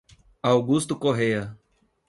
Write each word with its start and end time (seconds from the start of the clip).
Augusto 0.41 0.95
Corrêa 0.95 1.53